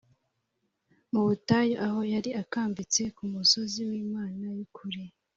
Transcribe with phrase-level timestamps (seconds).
[1.11, 5.03] mu butayu aho yari akambitse ku musozi w imana y ukuri